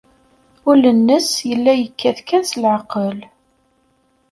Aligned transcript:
Ul-nnes 0.69 1.29
yella 1.49 1.73
yekkat 1.75 2.19
kan 2.27 2.43
s 2.49 2.51
leɛqel. 2.61 3.17